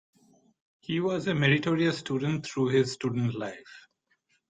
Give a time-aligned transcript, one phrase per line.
[0.79, 3.87] He was a meritorious student through his student life.